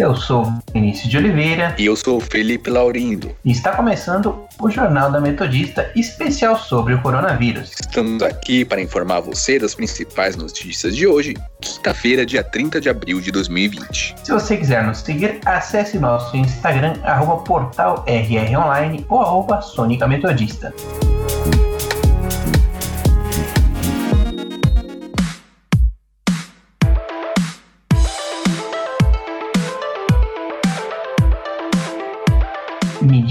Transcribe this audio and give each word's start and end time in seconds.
Eu 0.00 0.16
sou 0.16 0.50
Vinícius 0.72 1.10
de 1.10 1.18
Oliveira. 1.18 1.74
E 1.78 1.84
eu 1.84 1.94
sou 1.94 2.18
Felipe 2.20 2.70
Laurindo. 2.70 3.36
E 3.44 3.52
está 3.52 3.76
começando 3.76 4.46
o 4.58 4.70
Jornal 4.70 5.12
da 5.12 5.20
Metodista, 5.20 5.92
especial 5.94 6.58
sobre 6.58 6.94
o 6.94 7.02
coronavírus. 7.02 7.72
Estamos 7.78 8.22
aqui 8.22 8.64
para 8.64 8.80
informar 8.80 9.20
você 9.20 9.58
das 9.58 9.74
principais 9.74 10.36
notícias 10.36 10.96
de 10.96 11.06
hoje, 11.06 11.34
quinta-feira, 11.60 12.24
dia 12.24 12.42
30 12.42 12.80
de 12.80 12.88
abril 12.88 13.20
de 13.20 13.30
2020. 13.30 14.14
Se 14.24 14.32
você 14.32 14.56
quiser 14.56 14.82
nos 14.86 15.00
seguir, 15.00 15.38
acesse 15.44 15.98
nosso 15.98 16.34
Instagram, 16.34 16.94
arroba 17.02 17.42
portal 17.42 18.02
RR 18.06 18.56
Online 18.56 19.04
ou 19.06 19.20
arroba 19.20 19.60
Sônica 19.60 20.08
Metodista. 20.08 20.72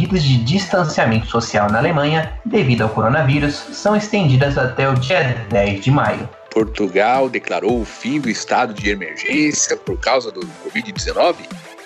Medidas 0.09 0.23
de 0.23 0.37
distanciamento 0.37 1.27
social 1.27 1.69
na 1.69 1.77
Alemanha, 1.77 2.33
devido 2.45 2.81
ao 2.81 2.89
coronavírus, 2.89 3.55
são 3.71 3.95
estendidas 3.95 4.57
até 4.57 4.89
o 4.89 4.95
dia 4.95 5.45
10 5.49 5.81
de 5.83 5.91
maio. 5.91 6.27
Portugal 6.51 7.29
declarou 7.29 7.79
o 7.79 7.85
fim 7.85 8.19
do 8.19 8.29
estado 8.29 8.73
de 8.73 8.89
emergência 8.89 9.77
por 9.77 9.99
causa 9.99 10.31
do 10.31 10.41
Covid-19 10.41 11.35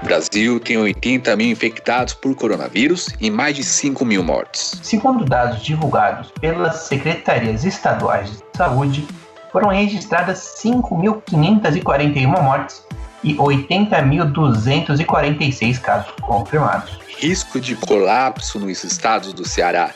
Brasil 0.07 0.57
tem 0.57 0.77
80 0.77 1.35
mil 1.35 1.51
infectados 1.51 2.13
por 2.13 2.33
coronavírus 2.33 3.09
e 3.19 3.29
mais 3.29 3.57
de 3.57 3.63
5 3.63 4.05
mil 4.05 4.23
mortes. 4.23 4.79
Segundo 4.81 5.25
dados 5.25 5.61
divulgados 5.61 6.31
pelas 6.39 6.83
secretarias 6.83 7.65
estaduais 7.65 8.31
de 8.31 8.41
saúde, 8.55 9.05
foram 9.51 9.67
registradas 9.67 10.55
5.541 10.63 12.41
mortes 12.41 12.81
e 13.21 13.35
80.246 13.35 15.81
casos 15.81 16.13
confirmados. 16.21 16.97
Risco 17.17 17.59
de 17.59 17.75
colapso 17.75 18.59
nos 18.59 18.85
estados 18.85 19.33
do 19.33 19.43
Ceará 19.43 19.91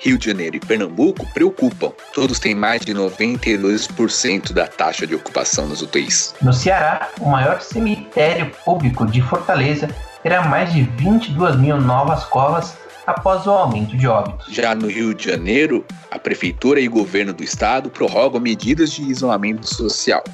Rio 0.00 0.16
de 0.16 0.26
Janeiro 0.26 0.56
e 0.56 0.60
Pernambuco 0.60 1.26
preocupam. 1.34 1.92
Todos 2.14 2.38
têm 2.38 2.54
mais 2.54 2.80
de 2.80 2.94
92% 2.94 4.52
da 4.52 4.66
taxa 4.66 5.06
de 5.06 5.14
ocupação 5.14 5.68
nas 5.68 5.82
UTIs. 5.82 6.34
No 6.40 6.52
Ceará, 6.54 7.08
o 7.20 7.28
maior 7.28 7.60
cemitério 7.60 8.50
público 8.64 9.06
de 9.06 9.20
Fortaleza 9.20 9.88
terá 10.22 10.48
mais 10.48 10.72
de 10.72 10.82
22 10.82 11.56
mil 11.56 11.78
novas 11.78 12.24
covas 12.24 12.74
após 13.06 13.46
o 13.46 13.50
aumento 13.50 13.94
de 13.96 14.06
óbitos. 14.06 14.52
Já 14.52 14.74
no 14.74 14.88
Rio 14.88 15.14
de 15.14 15.24
Janeiro, 15.24 15.84
a 16.10 16.18
prefeitura 16.18 16.80
e 16.80 16.88
o 16.88 16.90
governo 16.90 17.34
do 17.34 17.44
estado 17.44 17.90
prorrogam 17.90 18.40
medidas 18.40 18.92
de 18.92 19.02
isolamento 19.02 19.66
social. 19.66 20.24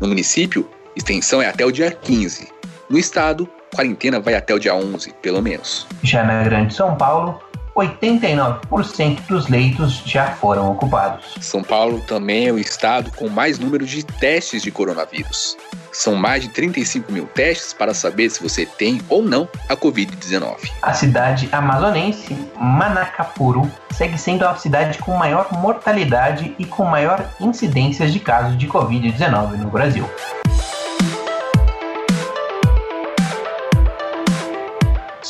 No 0.00 0.06
município, 0.06 0.68
extensão 0.94 1.42
é 1.42 1.48
até 1.48 1.64
o 1.64 1.72
dia 1.72 1.90
15. 1.90 2.48
No 2.88 2.98
estado, 2.98 3.48
quarentena 3.74 4.20
vai 4.20 4.34
até 4.34 4.54
o 4.54 4.58
dia 4.58 4.74
11, 4.74 5.12
pelo 5.22 5.42
menos. 5.42 5.86
Já 6.02 6.22
na 6.22 6.42
Grande 6.42 6.74
São 6.74 6.96
Paulo, 6.96 7.40
89% 7.80 9.26
dos 9.26 9.48
leitos 9.48 10.02
já 10.04 10.32
foram 10.32 10.70
ocupados. 10.70 11.34
São 11.40 11.62
Paulo 11.62 12.00
também 12.00 12.46
é 12.46 12.52
o 12.52 12.58
estado 12.58 13.10
com 13.12 13.28
mais 13.28 13.58
número 13.58 13.86
de 13.86 14.04
testes 14.04 14.62
de 14.62 14.70
coronavírus. 14.70 15.56
São 15.92 16.14
mais 16.14 16.42
de 16.42 16.48
35 16.50 17.10
mil 17.10 17.26
testes 17.26 17.72
para 17.72 17.92
saber 17.92 18.30
se 18.30 18.42
você 18.42 18.64
tem 18.64 19.00
ou 19.08 19.22
não 19.22 19.48
a 19.68 19.76
Covid-19. 19.76 20.70
A 20.82 20.94
cidade 20.94 21.48
amazonense, 21.50 22.36
Manacapuru, 22.56 23.70
segue 23.90 24.16
sendo 24.16 24.46
a 24.46 24.54
cidade 24.56 24.98
com 24.98 25.16
maior 25.16 25.48
mortalidade 25.52 26.54
e 26.58 26.64
com 26.64 26.84
maior 26.84 27.24
incidência 27.40 28.06
de 28.06 28.20
casos 28.20 28.56
de 28.56 28.68
Covid-19 28.68 29.56
no 29.56 29.70
Brasil. 29.70 30.08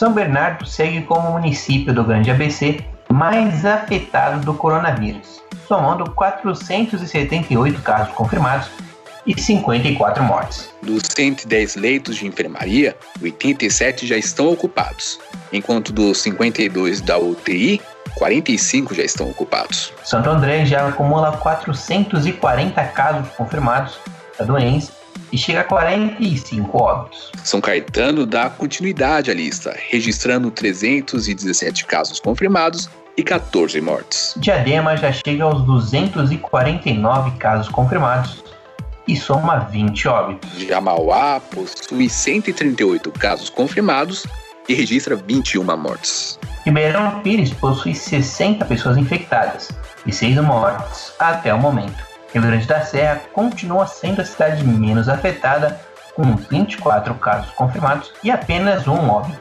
São 0.00 0.14
Bernardo 0.14 0.64
segue 0.64 1.02
como 1.02 1.28
o 1.28 1.32
município 1.32 1.92
do 1.92 2.02
Grande 2.02 2.30
ABC 2.30 2.82
mais 3.10 3.66
afetado 3.66 4.42
do 4.46 4.54
coronavírus, 4.54 5.42
somando 5.68 6.10
478 6.12 7.82
casos 7.82 8.14
confirmados 8.14 8.70
e 9.26 9.38
54 9.38 10.24
mortes. 10.24 10.70
Dos 10.80 11.02
110 11.14 11.76
leitos 11.76 12.16
de 12.16 12.26
enfermaria, 12.26 12.96
87 13.20 14.06
já 14.06 14.16
estão 14.16 14.50
ocupados, 14.50 15.20
enquanto 15.52 15.92
dos 15.92 16.16
52 16.22 17.02
da 17.02 17.18
UTI, 17.18 17.82
45 18.14 18.94
já 18.94 19.02
estão 19.02 19.28
ocupados. 19.28 19.92
Santo 20.02 20.30
André 20.30 20.64
já 20.64 20.88
acumula 20.88 21.36
440 21.36 22.82
casos 22.84 23.28
confirmados 23.36 23.98
da 24.38 24.46
doença 24.46 24.99
e 25.32 25.38
chega 25.38 25.60
a 25.60 25.64
45 25.64 26.78
óbitos. 26.78 27.32
São 27.44 27.60
Caetano 27.60 28.26
dá 28.26 28.50
continuidade 28.50 29.30
à 29.30 29.34
lista, 29.34 29.76
registrando 29.88 30.50
317 30.50 31.86
casos 31.86 32.20
confirmados 32.20 32.88
e 33.16 33.22
14 33.22 33.80
mortes. 33.80 34.34
Diadema 34.36 34.96
já 34.96 35.12
chega 35.12 35.44
aos 35.44 35.62
249 35.64 37.32
casos 37.38 37.68
confirmados 37.68 38.42
e 39.06 39.16
soma 39.16 39.60
20 39.70 40.08
óbitos. 40.08 40.50
Já 40.60 40.80
Mauá 40.80 41.40
possui 41.40 42.08
138 42.08 43.10
casos 43.12 43.50
confirmados 43.50 44.26
e 44.68 44.74
registra 44.74 45.16
21 45.16 45.64
mortes. 45.76 46.38
Ribeirão 46.64 47.20
Pires 47.20 47.52
possui 47.52 47.94
60 47.94 48.64
pessoas 48.66 48.96
infectadas 48.96 49.68
e 50.06 50.12
6 50.12 50.36
mortes 50.36 51.12
até 51.18 51.52
o 51.52 51.58
momento. 51.58 52.09
Rio 52.32 52.42
Grande 52.42 52.66
da 52.66 52.80
Serra 52.82 53.20
continua 53.32 53.86
sendo 53.86 54.20
a 54.20 54.24
cidade 54.24 54.64
menos 54.64 55.08
afetada, 55.08 55.80
com 56.14 56.36
24 56.36 57.14
casos 57.14 57.50
confirmados 57.52 58.12
e 58.22 58.30
apenas 58.30 58.86
um 58.86 59.08
óbito. 59.08 59.38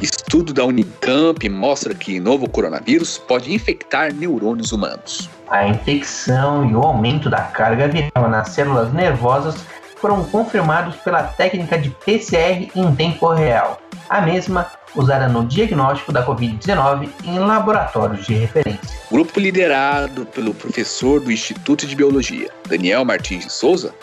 Estudo 0.00 0.52
da 0.52 0.64
Unicamp 0.64 1.48
mostra 1.48 1.94
que 1.94 2.20
novo 2.20 2.48
coronavírus 2.48 3.16
pode 3.16 3.52
infectar 3.54 4.12
neurônios 4.12 4.72
humanos. 4.72 5.30
A 5.48 5.66
infecção 5.66 6.68
e 6.68 6.74
o 6.74 6.82
aumento 6.82 7.30
da 7.30 7.42
carga 7.42 7.88
viral 7.88 8.28
nas 8.28 8.50
células 8.50 8.92
nervosas 8.92 9.54
foram 9.96 10.24
confirmados 10.24 10.96
pela 10.96 11.22
técnica 11.22 11.78
de 11.78 11.90
PCR 11.90 12.70
em 12.74 12.94
tempo 12.94 13.32
real, 13.32 13.78
a 14.08 14.20
mesma 14.20 14.66
usada 14.94 15.28
no 15.28 15.44
diagnóstico 15.46 16.12
da 16.12 16.24
Covid-19 16.24 17.08
em 17.24 17.38
laboratórios 17.38 18.26
de 18.26 18.34
referência. 18.34 18.80
Grupo 19.10 19.40
liderado 19.40 20.26
pelo 20.26 20.54
professor 20.54 21.20
do 21.20 21.30
Instituto 21.30 21.86
de 21.86 21.96
Biologia, 21.96 22.50
Daniel 22.68 23.04
Martins 23.04 23.46
de 23.46 23.52
Souza, 23.52 23.94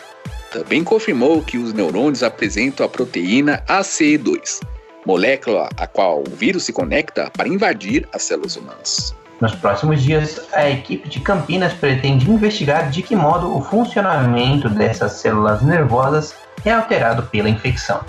também 0.52 0.84
confirmou 0.84 1.42
que 1.44 1.58
os 1.58 1.74
neurônios 1.74 2.24
apresentam 2.24 2.86
a 2.86 2.90
proteína 2.90 3.64
ACE2, 3.68 4.60
molécula 5.06 5.70
a 5.78 5.88
qual 5.88 6.24
o 6.28 6.36
vírus 6.36 6.64
se 6.64 6.74
conecta 6.74 7.30
para 7.36 7.48
invadir 7.48 8.08
as 8.14 8.24
células 8.24 8.56
humanas. 8.56 9.16
Nos 9.40 9.56
próximos 9.56 10.04
dias, 10.04 10.42
a 10.52 10.70
equipe 10.70 11.08
de 11.08 11.22
Campinas 11.22 11.74
pretende 11.74 12.30
investigar 12.30 12.90
de 12.90 13.02
que 13.02 13.16
modo 13.16 13.56
o 13.56 13.62
funcionamento 13.62 14.68
dessas 14.68 15.14
células 15.14 15.62
nervosas 15.62 16.36
é 16.66 16.72
alterado 16.72 17.24
pela 17.24 17.50
infecção. 17.50 18.02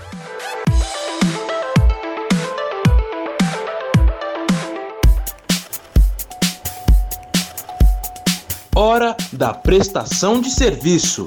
Hora 8.83 9.15
da 9.31 9.53
prestação 9.53 10.41
de 10.41 10.51
serviço. 10.51 11.27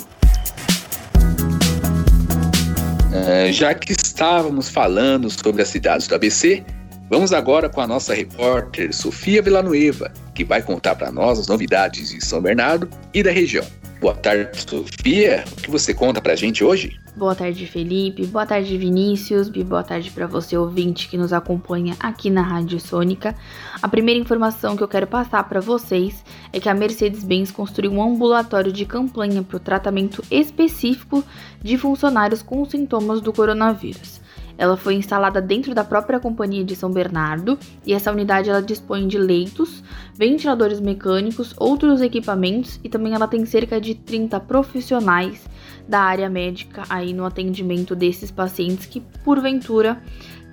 Uh, 3.11 3.51
já 3.51 3.75
que 3.75 3.91
estávamos 3.91 4.69
falando 4.69 5.29
sobre 5.29 5.61
as 5.61 5.67
cidades 5.67 6.07
do 6.07 6.15
ABC, 6.15 6.65
vamos 7.07 7.31
agora 7.31 7.69
com 7.69 7.79
a 7.79 7.85
nossa 7.85 8.15
repórter 8.15 8.91
Sofia 8.91 9.39
Villanueva, 9.39 10.11
que 10.33 10.43
vai 10.43 10.63
contar 10.63 10.95
para 10.95 11.11
nós 11.11 11.37
as 11.37 11.45
novidades 11.45 12.09
de 12.09 12.25
São 12.25 12.41
Bernardo 12.41 12.89
e 13.13 13.21
da 13.21 13.29
região. 13.29 13.67
Boa 14.03 14.15
tarde, 14.15 14.65
Sofia. 14.69 15.45
O 15.49 15.61
que 15.61 15.71
você 15.71 15.93
conta 15.93 16.21
para 16.21 16.33
a 16.33 16.35
gente 16.35 16.61
hoje? 16.61 16.99
Boa 17.15 17.33
tarde, 17.33 17.65
Felipe. 17.65 18.25
Boa 18.25 18.45
tarde, 18.45 18.77
Vinícius. 18.77 19.49
E 19.55 19.63
boa 19.63 19.81
tarde 19.81 20.11
para 20.11 20.27
você, 20.27 20.57
ouvinte, 20.57 21.07
que 21.07 21.15
nos 21.15 21.31
acompanha 21.31 21.95
aqui 22.01 22.29
na 22.29 22.41
Rádio 22.41 22.81
Sônica. 22.81 23.33
A 23.81 23.87
primeira 23.87 24.19
informação 24.19 24.75
que 24.75 24.83
eu 24.83 24.89
quero 24.89 25.07
passar 25.07 25.47
para 25.47 25.61
vocês 25.61 26.21
é 26.51 26.59
que 26.59 26.67
a 26.67 26.73
Mercedes-Benz 26.73 27.49
construiu 27.49 27.93
um 27.93 28.03
ambulatório 28.03 28.73
de 28.73 28.85
campanha 28.85 29.41
para 29.41 29.55
o 29.55 29.59
tratamento 29.61 30.21
específico 30.29 31.23
de 31.61 31.77
funcionários 31.77 32.41
com 32.41 32.65
sintomas 32.65 33.21
do 33.21 33.31
coronavírus. 33.31 34.19
Ela 34.57 34.77
foi 34.77 34.95
instalada 34.95 35.41
dentro 35.41 35.73
da 35.73 35.83
própria 35.83 36.19
companhia 36.19 36.63
de 36.63 36.75
São 36.75 36.91
Bernardo 36.91 37.57
e 37.85 37.93
essa 37.93 38.11
unidade 38.11 38.49
ela 38.49 38.61
dispõe 38.61 39.07
de 39.07 39.17
leitos, 39.17 39.83
ventiladores 40.13 40.79
mecânicos, 40.79 41.53
outros 41.57 42.01
equipamentos 42.01 42.79
e 42.83 42.89
também 42.89 43.13
ela 43.13 43.27
tem 43.27 43.45
cerca 43.45 43.81
de 43.81 43.95
30 43.95 44.39
profissionais 44.41 45.47
da 45.87 45.99
área 45.99 46.29
médica 46.29 46.83
aí 46.89 47.13
no 47.13 47.25
atendimento 47.25 47.95
desses 47.95 48.31
pacientes 48.31 48.85
que 48.85 49.01
porventura 49.23 50.01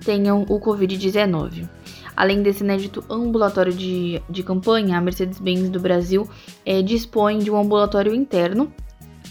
tenham 0.03 0.43
o 0.49 0.59
Covid-19. 0.59 1.69
Além 2.15 2.41
desse 2.41 2.63
inédito 2.63 3.03
ambulatório 3.09 3.73
de, 3.73 4.21
de 4.29 4.43
campanha, 4.43 4.97
a 4.97 5.01
Mercedes-Benz 5.01 5.69
do 5.69 5.79
Brasil 5.79 6.27
é, 6.65 6.81
dispõe 6.81 7.39
de 7.39 7.49
um 7.49 7.57
ambulatório 7.57 8.13
interno 8.13 8.71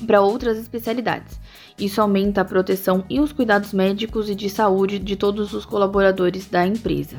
para 0.07 0.21
outras 0.21 0.59
especialidades. 0.59 1.40
Isso 1.81 2.01
aumenta 2.01 2.43
a 2.43 2.45
proteção 2.45 3.05
e 3.09 3.19
os 3.21 3.33
cuidados 3.33 3.73
médicos 3.73 4.29
e 4.29 4.35
de 4.35 4.51
saúde 4.51 4.99
de 4.99 5.17
todos 5.17 5.55
os 5.55 5.65
colaboradores 5.65 6.47
da 6.47 6.67
empresa. 6.67 7.17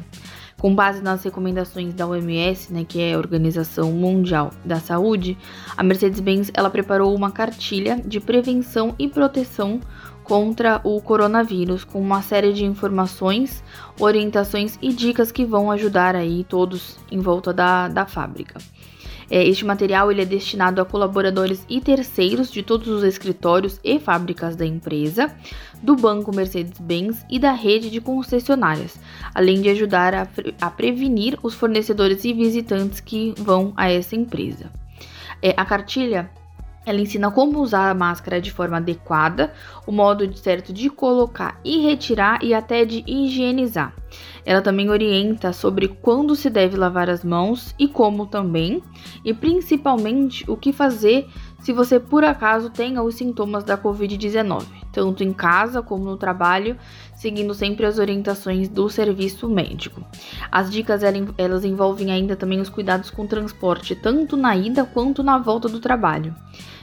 Com 0.60 0.76
base 0.76 1.02
nas 1.02 1.24
recomendações 1.24 1.92
da 1.96 2.06
OMS, 2.06 2.72
né, 2.72 2.86
que 2.88 3.02
é 3.02 3.16
a 3.16 3.18
Organização 3.18 3.92
Mundial 3.92 4.52
da 4.64 4.80
Saúde, 4.80 5.36
a 5.76 5.82
Mercedes-Benz 5.82 6.52
ela 6.54 6.70
preparou 6.70 7.16
uma 7.16 7.32
cartilha 7.32 8.00
de 8.06 8.20
prevenção 8.20 8.94
e 9.00 9.08
proteção 9.08 9.80
contra 10.24 10.80
o 10.84 11.02
coronavírus, 11.02 11.84
com 11.84 12.00
uma 12.00 12.22
série 12.22 12.54
de 12.54 12.64
informações, 12.64 13.64
orientações 14.00 14.78
e 14.80 14.94
dicas 14.94 15.32
que 15.32 15.44
vão 15.44 15.72
ajudar 15.72 16.16
aí 16.16 16.46
todos 16.48 17.00
em 17.12 17.20
volta 17.20 17.52
da, 17.52 17.88
da 17.88 18.06
fábrica. 18.06 18.60
É, 19.32 19.48
este 19.48 19.64
material 19.64 20.12
ele 20.12 20.24
é 20.24 20.26
destinado 20.26 20.82
a 20.82 20.86
colaboradores 20.86 21.66
e 21.70 21.80
terceiros 21.80 22.52
de 22.52 22.62
todos 22.62 22.90
os 22.90 23.02
escritórios 23.02 23.80
e 23.82 23.98
fábricas 23.98 24.58
da 24.58 24.66
empresa, 24.66 25.34
do 25.82 25.96
Banco 25.96 26.36
Mercedes-Benz 26.36 27.26
e 27.30 27.40
da 27.40 27.54
rede 27.54 27.90
de 27.90 28.02
concessionárias, 28.02 29.00
além 29.34 29.62
de 29.62 29.70
ajudar 29.70 30.14
a, 30.14 30.28
a 30.60 30.70
prevenir 30.70 31.40
os 31.42 31.54
fornecedores 31.54 32.26
e 32.26 32.34
visitantes 32.34 33.00
que 33.00 33.34
vão 33.38 33.72
a 33.78 33.90
essa 33.90 34.18
empresa. 34.18 34.70
É, 35.42 35.54
a 35.56 35.64
cartilha 35.64 36.30
ela 36.86 37.00
ensina 37.00 37.30
como 37.30 37.60
usar 37.60 37.90
a 37.90 37.94
máscara 37.94 38.42
de 38.42 38.52
forma 38.52 38.78
adequada, 38.78 39.54
o 39.86 39.92
modo 39.92 40.36
certo 40.36 40.74
de 40.74 40.90
colocar 40.90 41.60
e 41.64 41.80
retirar 41.80 42.44
e 42.44 42.54
até 42.54 42.84
de 42.86 43.04
higienizar. 43.06 43.94
Ela 44.44 44.62
também 44.62 44.90
orienta 44.90 45.54
sobre 45.54 45.88
quando 45.88 46.36
se 46.36 46.50
deve 46.50 46.76
lavar 46.76 47.10
as 47.10 47.24
mãos 47.24 47.76
e 47.78 47.88
como 47.88 48.26
também, 48.26 48.82
e 49.24 49.34
principalmente 49.34 50.44
o 50.50 50.58
que 50.58 50.74
fazer 50.74 51.28
se 51.62 51.72
você 51.72 52.00
por 52.00 52.24
acaso 52.24 52.72
tenha 52.72 53.04
os 53.04 53.16
sintomas 53.16 53.64
da 53.64 53.78
Covid-19, 53.78 54.66
tanto 54.92 55.24
em 55.24 55.32
casa 55.32 55.84
como 55.84 56.04
no 56.04 56.18
trabalho, 56.18 56.76
seguindo 57.22 57.54
sempre 57.54 57.86
as 57.86 58.00
orientações 58.00 58.68
do 58.68 58.90
serviço 58.90 59.48
médico. 59.48 60.04
As 60.52 60.72
dicas 60.72 61.04
elas 61.38 61.64
envolvem 61.64 62.12
ainda 62.12 62.36
também 62.36 62.60
os 62.60 62.68
cuidados 62.68 63.12
com 63.12 63.22
o 63.22 63.28
transporte, 63.28 63.96
tanto 63.96 64.36
na 64.36 64.58
ida 64.58 64.84
quanto 64.84 65.22
na 65.22 65.38
volta 65.38 65.70
do 65.70 65.80
trabalho, 65.80 66.34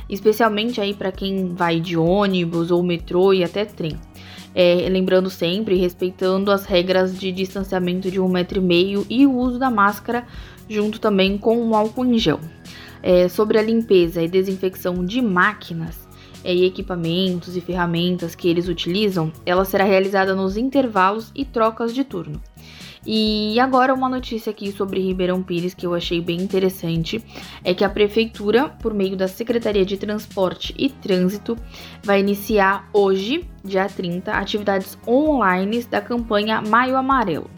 especialmente 0.08 0.80
aí 0.80 0.94
para 0.94 1.10
quem 1.10 1.56
vai 1.56 1.80
de 1.80 1.96
ônibus 1.96 2.70
ou 2.70 2.84
metrô 2.84 3.32
e 3.32 3.42
até 3.42 3.64
trem. 3.64 3.98
É, 4.54 4.88
lembrando 4.88 5.28
sempre, 5.28 5.74
respeitando 5.74 6.52
as 6.52 6.64
regras 6.64 7.18
de 7.18 7.32
distanciamento 7.32 8.08
de 8.08 8.20
um 8.20 8.28
metro 8.28 8.60
e 8.60 8.62
meio 8.62 9.04
e 9.10 9.26
o 9.26 9.36
uso 9.36 9.58
da 9.58 9.72
máscara, 9.72 10.24
junto 10.68 11.00
também 11.00 11.36
com 11.36 11.58
o 11.66 11.74
álcool 11.74 12.04
em 12.04 12.16
gel. 12.16 12.38
É, 13.02 13.28
sobre 13.28 13.58
a 13.58 13.62
limpeza 13.62 14.22
e 14.22 14.28
desinfecção 14.28 15.04
de 15.04 15.20
máquinas, 15.20 16.07
e 16.54 16.64
equipamentos 16.64 17.56
e 17.56 17.60
ferramentas 17.60 18.34
que 18.34 18.48
eles 18.48 18.68
utilizam, 18.68 19.32
ela 19.44 19.64
será 19.64 19.84
realizada 19.84 20.34
nos 20.34 20.56
intervalos 20.56 21.30
e 21.34 21.44
trocas 21.44 21.94
de 21.94 22.04
turno. 22.04 22.40
E 23.06 23.58
agora 23.60 23.94
uma 23.94 24.08
notícia 24.08 24.50
aqui 24.50 24.70
sobre 24.72 25.00
Ribeirão 25.00 25.42
Pires 25.42 25.72
que 25.72 25.86
eu 25.86 25.94
achei 25.94 26.20
bem 26.20 26.40
interessante 26.40 27.24
é 27.64 27.72
que 27.72 27.84
a 27.84 27.88
prefeitura, 27.88 28.68
por 28.68 28.92
meio 28.92 29.16
da 29.16 29.28
Secretaria 29.28 29.84
de 29.84 29.96
Transporte 29.96 30.74
e 30.76 30.90
Trânsito, 30.90 31.56
vai 32.02 32.20
iniciar 32.20 32.88
hoje, 32.92 33.48
dia 33.64 33.88
30, 33.88 34.32
atividades 34.32 34.98
online 35.06 35.84
da 35.84 36.00
campanha 36.00 36.60
Maio 36.60 36.96
Amarelo. 36.96 37.48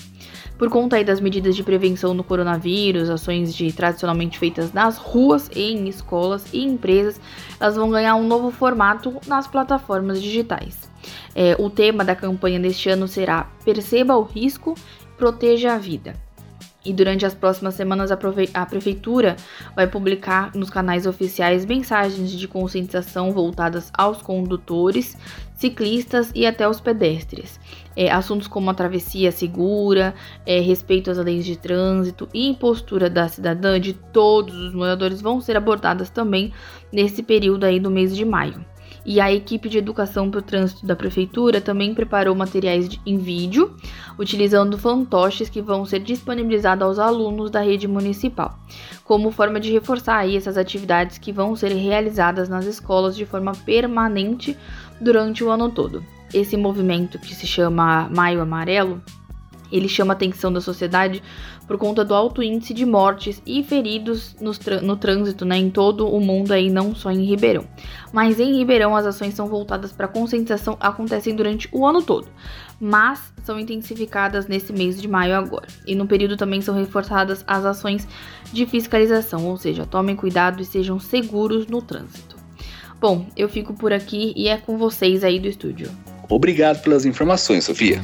Por 0.61 0.69
conta 0.69 1.03
das 1.03 1.21
medidas 1.21 1.57
de 1.57 1.63
prevenção 1.63 2.15
do 2.15 2.23
coronavírus, 2.23 3.09
ações 3.09 3.55
de 3.55 3.73
tradicionalmente 3.73 4.39
feitas 4.39 4.75
nas 4.75 4.99
ruas 4.99 5.49
em 5.57 5.89
escolas 5.89 6.45
e 6.53 6.63
empresas, 6.63 7.19
elas 7.59 7.77
vão 7.77 7.91
ganhar 7.91 8.15
um 8.15 8.27
novo 8.27 8.51
formato 8.51 9.19
nas 9.27 9.47
plataformas 9.47 10.21
digitais. 10.21 10.91
É, 11.35 11.57
o 11.59 11.71
tema 11.71 12.05
da 12.05 12.15
campanha 12.15 12.61
deste 12.61 12.91
ano 12.91 13.09
será 13.09 13.45
Perceba 13.65 14.19
o 14.19 14.23
risco, 14.23 14.75
proteja 15.17 15.73
a 15.73 15.79
vida. 15.79 16.15
E 16.85 16.95
durante 16.95 17.27
as 17.27 17.35
próximas 17.35 17.75
semanas, 17.75 18.11
a, 18.11 18.17
Prefeitura 18.67 19.37
vai 19.77 19.87
publicar 19.87 20.51
nos 20.55 20.71
canais 20.71 21.07
oficiais 21.07 21.67
mensagens 21.67 22.31
de 22.31 22.49
conscientização 22.49 23.33
voltadas 23.33 23.93
aos 23.93 24.23
condutores, 24.23 25.15
ciclistas 25.55 26.33
e 26.35 26.47
até 26.47 26.67
os 26.67 26.81
pedestres. 26.81 27.61
É, 27.95 28.11
assuntos 28.11 28.49
como 28.49 28.71
a 28.71 28.75
travessia 28.75 29.31
segura, 29.31 30.15
é, 30.47 30.59
respeito 30.61 31.11
às 31.11 31.19
leis 31.19 31.45
de 31.45 31.57
trânsito 31.57 32.27
e 32.33 32.49
impostura 32.49 33.11
da 33.11 33.29
cidadã 33.29 33.79
de 33.79 33.93
todos 33.93 34.55
os 34.55 34.73
moradores 34.73 35.21
vão 35.21 35.39
ser 35.39 35.59
abordadas 35.59 36.09
também 36.09 36.51
nesse 36.91 37.23
período 37.23 37.65
aí 37.65 37.79
do 37.79 37.91
mês 37.91 38.17
de 38.17 38.25
maio. 38.25 38.65
E 39.05 39.21
a 39.21 39.33
equipe 39.33 39.69
de 39.69 39.79
educação 39.79 40.31
para 40.31 40.41
o 40.41 40.43
trânsito 40.43 40.87
da 40.87 40.95
prefeitura 40.95 41.61
também 41.61 41.95
preparou 41.95 42.35
materiais 42.35 42.89
de, 42.89 43.01
em 43.07 43.17
vídeo, 43.17 43.75
utilizando 44.19 44.77
fantoches 44.77 45.49
que 45.49 45.63
vão 45.63 45.85
ser 45.85 46.01
disponibilizados 46.01 46.85
aos 46.87 46.99
alunos 46.99 47.51
da 47.51 47.61
rede 47.61 47.89
municipal, 47.89 48.59
como 49.05 49.31
forma 49.31 49.59
de 49.59 49.73
reforçar 49.73 50.19
aí 50.19 50.37
essas 50.37 50.59
atividades 50.59 51.19
que 51.19 51.33
vão 51.33 51.57
ser 51.57 51.73
realizadas 51.73 52.49
nas 52.49 52.67
escolas 52.67 53.17
de 53.17 53.25
forma 53.25 53.53
permanente 53.65 54.57
durante 55.01 55.43
o 55.43 55.51
ano 55.51 55.71
todo. 55.71 56.05
Esse 56.33 56.57
movimento 56.57 57.19
que 57.19 57.35
se 57.35 57.47
chama 57.47 58.09
Maio 58.15 58.41
Amarelo 58.41 59.03
ele 59.71 59.89
chama 59.89 60.13
a 60.13 60.17
atenção 60.17 60.53
da 60.53 60.61
sociedade 60.61 61.23
por 61.67 61.79
conta 61.79 62.05
do 62.05 62.15
alto 62.15 62.43
índice 62.43 62.75
de 62.75 62.85
mortes 62.85 63.41
e 63.47 63.63
feridos 63.63 64.37
no, 64.41 64.97
trânsito 64.97 65.45
né, 65.45 65.57
em 65.57 65.71
todo 65.71 66.09
o 66.09 66.21
mundo, 66.21 66.53
aí, 66.53 66.69
não 66.69 66.95
só 66.95 67.11
em 67.11 67.25
Ribeirão. 67.25 67.65
Mas 68.13 68.41
em 68.41 68.57
Ribeirão, 68.57 68.97
as 68.97 69.07
ações 69.07 69.35
são 69.35 69.47
voltadas 69.47 69.93
para 69.93 70.09
conscientização, 70.09 70.77
acontecem 70.81 71.35
durante 71.35 71.69
o 71.71 71.87
ano 71.87 72.03
todo, 72.03 72.27
mas 72.81 73.33
são 73.45 73.59
intensificadas 73.59 74.47
nesse 74.49 74.73
mês 74.73 75.01
de 75.01 75.07
maio 75.07 75.37
agora. 75.37 75.69
E 75.87 75.95
no 75.95 76.07
período 76.07 76.37
também 76.37 76.61
são 76.61 76.75
reforçadas 76.75 77.45
as 77.47 77.65
ações 77.65 78.09
de 78.53 78.67
fiscalização, 78.67 79.47
ou 79.47 79.57
seja, 79.57 79.87
tomem 79.87 80.17
cuidado 80.17 80.61
e 80.61 80.65
sejam 80.65 80.99
seguros 80.99 81.67
no 81.67 81.81
trânsito. 81.81 82.37
Bom, 83.01 83.27
eu 83.37 83.49
fico 83.49 83.73
por 83.73 83.93
aqui 83.93 84.35
e 84.37 84.49
é 84.49 84.59
com 84.59 84.77
vocês 84.77 85.25
aí 85.25 85.39
do 85.39 85.49
estúdio. 85.49 85.91
Obrigado 86.29 86.83
pelas 86.83 87.07
informações, 87.07 87.65
Sofia. 87.65 88.01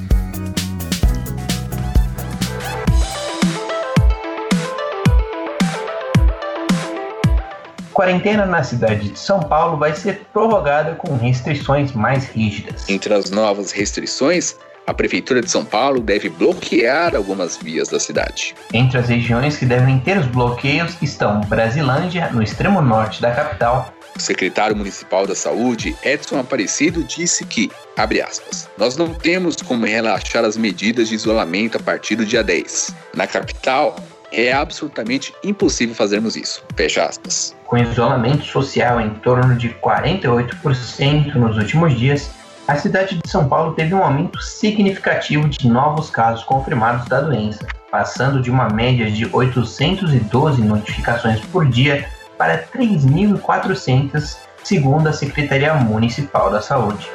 Quarentena 7.97 8.45
na 8.45 8.63
cidade 8.63 9.09
de 9.09 9.19
São 9.19 9.41
Paulo 9.41 9.79
vai 9.79 9.95
ser 9.95 10.27
prorrogada 10.31 10.97
com 10.97 11.17
restrições 11.17 11.93
mais 11.93 12.27
rígidas. 12.27 12.87
Entre 12.91 13.15
as 13.15 13.31
novas 13.31 13.73
restrições, 13.73 14.55
a 14.87 14.93
Prefeitura 14.93 15.41
de 15.41 15.51
São 15.51 15.65
Paulo 15.65 16.03
deve 16.03 16.29
bloquear 16.29 17.17
algumas 17.17 17.57
vias 17.57 17.89
da 17.89 17.99
cidade. 17.99 18.55
Entre 18.75 18.99
as 18.99 19.09
regiões 19.09 19.57
que 19.57 19.65
devem 19.65 19.99
ter 19.99 20.19
os 20.19 20.27
bloqueios 20.27 20.95
estão 21.01 21.41
Brasilândia, 21.41 22.29
no 22.33 22.43
extremo 22.43 22.83
norte 22.83 23.23
da 23.23 23.31
capital. 23.31 23.91
O 24.15 24.21
secretário 24.21 24.77
municipal 24.77 25.27
da 25.27 25.35
Saúde, 25.35 25.97
Edson 26.05 26.39
Aparecido, 26.39 27.03
disse 27.03 27.47
que, 27.47 27.71
abre 27.97 28.21
aspas, 28.21 28.69
nós 28.77 28.99
não 28.99 29.15
temos 29.15 29.57
como 29.57 29.87
relaxar 29.87 30.45
as 30.45 30.59
medidas 30.59 31.09
de 31.09 31.15
isolamento 31.15 31.79
a 31.79 31.81
partir 31.81 32.17
do 32.17 32.27
dia 32.27 32.45
10. 32.45 32.95
Na 33.15 33.27
capital, 33.27 33.97
é 34.33 34.53
absolutamente 34.53 35.35
impossível 35.43 35.95
fazermos 35.95 36.37
isso. 36.37 36.63
Fecha 36.77 37.05
aspas. 37.05 37.55
Com 37.67 37.77
isolamento 37.77 38.45
social 38.45 39.01
em 39.01 39.11
torno 39.11 39.57
de 39.57 39.71
48% 39.71 41.35
nos 41.35 41.57
últimos 41.57 41.99
dias, 41.99 42.31
a 42.69 42.77
cidade 42.77 43.17
de 43.17 43.31
São 43.31 43.49
Paulo 43.49 43.75
teve 43.75 43.95
um 43.95 44.03
aumento 44.03 44.43
significativo 44.43 45.49
de 45.49 45.69
novos 45.69 46.11
casos 46.11 46.45
confirmados 46.45 47.07
da 47.09 47.21
doença, 47.21 47.65
passando 47.91 48.43
de 48.43 48.51
uma 48.51 48.69
média 48.69 49.11
de 49.11 49.29
812 49.33 50.63
notificações 50.63 51.41
por 51.47 51.67
dia 51.67 52.09
para 52.37 52.65
3.400, 52.65 54.37
segundo 54.65 55.09
a 55.09 55.13
Secretaria 55.13 55.75
Municipal 55.75 56.51
da 56.51 56.61
Saúde. 56.61 57.09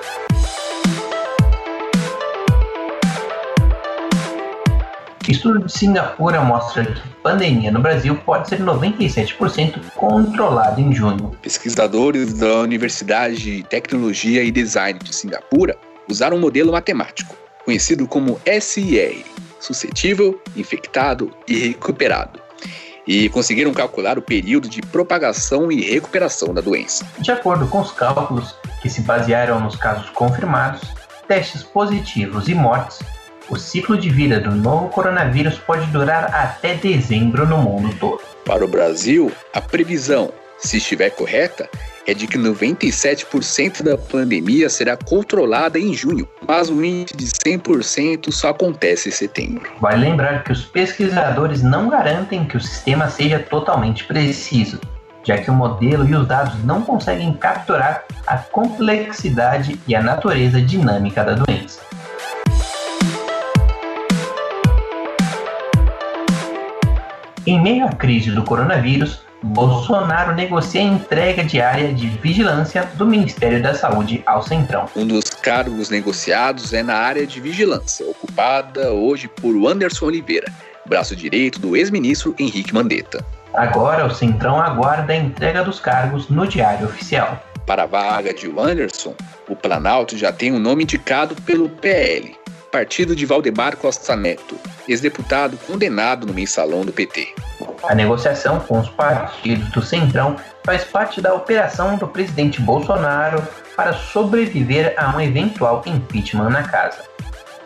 Estudo 5.27 5.65
de 5.65 5.71
Singapura 5.71 6.41
mostra 6.41 6.83
que 6.83 7.01
pandemia 7.21 7.71
no 7.71 7.79
Brasil 7.79 8.15
pode 8.25 8.49
ser 8.49 8.59
97% 8.59 9.79
controlada 9.95 10.81
em 10.81 10.93
junho. 10.93 11.37
Pesquisadores 11.41 12.33
da 12.33 12.61
Universidade 12.61 13.37
de 13.37 13.63
Tecnologia 13.63 14.43
e 14.43 14.51
Design 14.51 14.99
de 14.99 15.13
Singapura 15.13 15.77
usaram 16.09 16.37
um 16.37 16.39
modelo 16.39 16.71
matemático, 16.71 17.35
conhecido 17.63 18.07
como 18.07 18.41
SIR, 18.61 19.23
suscetível, 19.59 20.41
infectado 20.55 21.31
e 21.47 21.69
recuperado, 21.69 22.39
e 23.05 23.29
conseguiram 23.29 23.73
calcular 23.73 24.17
o 24.17 24.21
período 24.21 24.67
de 24.67 24.81
propagação 24.81 25.71
e 25.71 25.81
recuperação 25.81 26.53
da 26.53 26.61
doença. 26.61 27.05
De 27.19 27.31
acordo 27.31 27.67
com 27.67 27.79
os 27.79 27.91
cálculos, 27.91 28.55
que 28.81 28.89
se 28.89 29.01
basearam 29.01 29.59
nos 29.59 29.75
casos 29.75 30.09
confirmados, 30.09 30.81
testes 31.27 31.61
positivos 31.61 32.49
e 32.49 32.55
mortes, 32.55 32.99
o 33.51 33.58
ciclo 33.58 33.98
de 33.98 34.10
vida 34.10 34.39
do 34.39 34.55
novo 34.55 34.88
coronavírus 34.88 35.58
pode 35.58 35.86
durar 35.88 36.34
até 36.34 36.74
dezembro 36.74 37.46
no 37.46 37.58
mundo 37.58 37.93
todo. 38.00 38.22
Para 38.46 38.63
o 38.63 38.67
Brasil, 38.67 39.29
a 39.53 39.60
previsão, 39.60 40.31
se 40.58 40.77
estiver 40.77 41.10
correta, 41.10 41.70
é 42.08 42.13
de 42.13 42.27
que 42.27 42.38
97% 42.38 43.84
da 43.84 43.98
pandemia 43.98 44.70
será 44.70 44.96
controlada 44.96 45.77
em 45.77 45.93
junho, 45.93 46.25
mas 46.48 46.70
o 46.70 46.84
índice 46.84 47.17
de 47.17 47.25
100% 47.25 48.31
só 48.31 48.50
acontece 48.50 49.10
em 49.10 49.12
setembro. 49.12 49.70
Vale 49.81 50.05
lembrar 50.10 50.46
que 50.46 50.53
os 50.53 50.63
pesquisadores 50.63 51.62
não 51.62 51.89
garantem 51.89 52.46
que 52.46 52.55
o 52.55 52.62
sistema 52.62 53.10
seja 53.10 53.38
totalmente 53.38 54.05
preciso, 54.05 54.79
já 55.25 55.38
que 55.38 55.51
o 55.51 55.53
modelo 55.53 56.08
e 56.08 56.15
os 56.15 56.25
dados 56.25 56.63
não 56.63 56.84
conseguem 56.84 57.34
capturar 57.34 58.05
a 58.25 58.38
complexidade 58.38 59.77
e 59.86 59.93
a 59.93 60.01
natureza 60.01 60.62
dinâmica 60.62 61.22
da 61.22 61.34
doença. 61.34 61.90
Em 67.45 67.60
meio 67.60 67.86
à 67.88 67.89
crise 67.89 68.29
do 68.29 68.43
coronavírus, 68.43 69.21
Bolsonaro 69.41 70.36
negocia 70.36 70.81
a 70.81 70.83
entrega 70.83 71.43
de 71.43 71.60
área 71.60 71.91
de 71.91 72.07
vigilância 72.07 72.88
do 72.95 73.07
Ministério 73.07 73.63
da 73.63 73.74
Saúde 73.74 74.21
ao 74.27 74.43
Centrão. 74.43 74.86
Um 74.95 75.07
dos 75.07 75.31
cargos 75.31 75.89
negociados 75.89 76.71
é 76.71 76.83
na 76.83 76.93
área 76.93 77.25
de 77.25 77.41
vigilância, 77.41 78.05
ocupada 78.07 78.91
hoje 78.91 79.27
por 79.27 79.55
Anderson 79.67 80.05
Oliveira, 80.05 80.45
braço 80.86 81.15
direito 81.15 81.60
do 81.60 81.75
ex-ministro 81.75 82.36
Henrique 82.38 82.75
Mandetta. 82.75 83.25
Agora, 83.55 84.05
o 84.05 84.13
Centrão 84.13 84.62
aguarda 84.62 85.12
a 85.12 85.17
entrega 85.17 85.63
dos 85.63 85.79
cargos 85.79 86.29
no 86.29 86.45
Diário 86.45 86.86
Oficial. 86.86 87.43
Para 87.65 87.83
a 87.83 87.88
vaga 87.88 88.33
de 88.36 88.48
Anderson, 88.55 89.15
o 89.50 89.55
Planalto 89.55 90.15
já 90.15 90.31
tem 90.31 90.51
um 90.51 90.60
nome 90.60 90.83
indicado 90.83 91.36
pelo 91.41 91.67
PL, 91.67 92.36
partido 92.71 93.15
de 93.15 93.25
Valdemar 93.25 93.75
Costa 93.75 94.15
Neto, 94.15 94.57
ex-deputado 94.87 95.57
condenado 95.67 96.25
no 96.25 96.33
mensalão 96.33 96.85
do 96.85 96.93
PT. 96.93 97.35
A 97.83 97.93
negociação 97.93 98.59
com 98.61 98.79
os 98.79 98.89
partidos 98.89 99.69
do 99.71 99.81
Centrão 99.81 100.37
faz 100.63 100.83
parte 100.85 101.19
da 101.19 101.33
operação 101.33 101.97
do 101.97 102.07
presidente 102.07 102.61
Bolsonaro 102.61 103.45
para 103.75 103.93
sobreviver 103.93 104.93
a 104.97 105.15
um 105.15 105.19
eventual 105.19 105.83
impeachment 105.85 106.49
na 106.49 106.63
casa. 106.63 107.03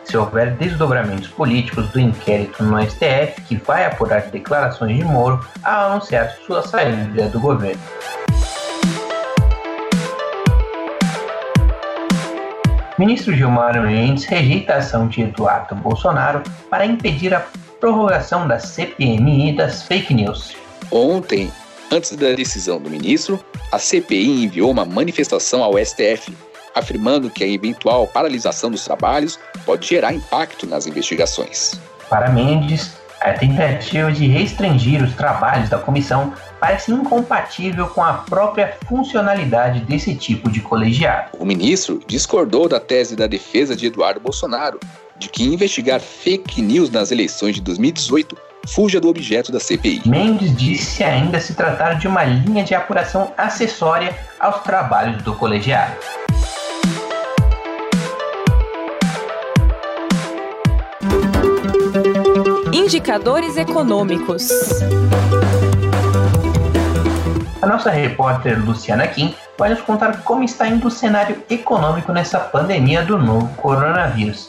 Se 0.04 0.16
houver 0.16 0.54
desdobramentos 0.56 1.28
políticos 1.28 1.88
do 1.90 2.00
inquérito 2.00 2.62
no 2.62 2.80
STF, 2.80 3.40
que 3.48 3.56
vai 3.56 3.84
apurar 3.84 4.22
declarações 4.22 4.96
de 4.96 5.04
Moro 5.04 5.44
ao 5.62 5.90
anunciar 5.92 6.36
sua 6.46 6.62
saída 6.62 7.28
do 7.28 7.40
governo. 7.40 7.80
Ministro 12.98 13.36
Gilmar 13.36 13.78
Mendes 13.82 14.24
rejeita 14.24 14.72
a 14.72 14.78
ação 14.78 15.06
de 15.06 15.20
Eduardo 15.20 15.74
Bolsonaro 15.74 16.42
para 16.70 16.86
impedir 16.86 17.34
a 17.34 17.40
prorrogação 17.78 18.48
da 18.48 18.58
CPMI 18.58 19.54
das 19.54 19.82
fake 19.82 20.14
news. 20.14 20.56
Ontem, 20.90 21.52
antes 21.92 22.16
da 22.16 22.32
decisão 22.32 22.80
do 22.80 22.88
ministro, 22.88 23.38
a 23.70 23.78
CPI 23.78 24.44
enviou 24.44 24.70
uma 24.70 24.86
manifestação 24.86 25.62
ao 25.62 25.76
STF, 25.76 26.34
afirmando 26.74 27.28
que 27.28 27.44
a 27.44 27.46
eventual 27.46 28.06
paralisação 28.06 28.70
dos 28.70 28.82
trabalhos 28.86 29.38
pode 29.66 29.86
gerar 29.86 30.14
impacto 30.14 30.66
nas 30.66 30.86
investigações. 30.86 31.78
Para 32.08 32.30
Mendes, 32.30 32.96
a 33.26 33.32
tentativa 33.32 34.12
de 34.12 34.26
restringir 34.28 35.02
os 35.02 35.14
trabalhos 35.14 35.68
da 35.68 35.78
comissão 35.78 36.32
parece 36.60 36.92
incompatível 36.92 37.88
com 37.88 38.02
a 38.02 38.12
própria 38.12 38.76
funcionalidade 38.86 39.80
desse 39.80 40.14
tipo 40.14 40.48
de 40.48 40.60
colegiado. 40.60 41.30
O 41.38 41.44
ministro 41.44 42.00
discordou 42.06 42.68
da 42.68 42.78
tese 42.78 43.16
da 43.16 43.26
defesa 43.26 43.74
de 43.74 43.86
Eduardo 43.86 44.20
Bolsonaro 44.20 44.78
de 45.18 45.28
que 45.28 45.42
investigar 45.42 45.98
fake 45.98 46.62
news 46.62 46.88
nas 46.88 47.10
eleições 47.10 47.56
de 47.56 47.60
2018 47.62 48.36
fuja 48.68 49.00
do 49.00 49.08
objeto 49.08 49.50
da 49.50 49.58
CPI. 49.58 50.02
Mendes 50.06 50.54
disse 50.56 51.02
ainda 51.02 51.40
se 51.40 51.54
tratar 51.54 51.94
de 51.94 52.06
uma 52.06 52.24
linha 52.24 52.62
de 52.62 52.74
apuração 52.74 53.32
acessória 53.36 54.16
aos 54.38 54.62
trabalhos 54.62 55.22
do 55.22 55.34
colegiado. 55.34 55.96
Indicadores 62.86 63.56
econômicos. 63.56 64.48
A 67.60 67.66
nossa 67.66 67.90
repórter 67.90 68.64
Luciana 68.64 69.08
Kim 69.08 69.34
vai 69.58 69.70
nos 69.70 69.80
contar 69.80 70.22
como 70.22 70.44
está 70.44 70.68
indo 70.68 70.86
o 70.86 70.90
cenário 70.90 71.42
econômico 71.50 72.12
nessa 72.12 72.38
pandemia 72.38 73.02
do 73.02 73.18
novo 73.18 73.52
coronavírus. 73.56 74.46